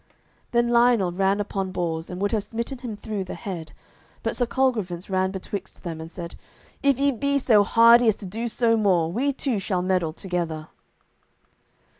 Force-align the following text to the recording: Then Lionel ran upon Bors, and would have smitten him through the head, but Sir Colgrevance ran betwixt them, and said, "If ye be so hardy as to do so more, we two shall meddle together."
Then 0.49 0.69
Lionel 0.69 1.11
ran 1.11 1.39
upon 1.39 1.71
Bors, 1.71 2.09
and 2.09 2.19
would 2.19 2.31
have 2.31 2.43
smitten 2.43 2.79
him 2.79 2.97
through 2.97 3.23
the 3.23 3.35
head, 3.35 3.71
but 4.23 4.35
Sir 4.35 4.47
Colgrevance 4.47 5.11
ran 5.11 5.29
betwixt 5.29 5.83
them, 5.83 6.01
and 6.01 6.09
said, 6.11 6.33
"If 6.81 6.97
ye 6.97 7.11
be 7.11 7.37
so 7.37 7.63
hardy 7.63 8.07
as 8.07 8.15
to 8.15 8.25
do 8.25 8.47
so 8.47 8.75
more, 8.75 9.11
we 9.11 9.31
two 9.31 9.59
shall 9.59 9.83
meddle 9.83 10.11
together." 10.13 10.69